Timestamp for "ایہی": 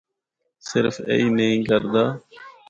1.09-1.27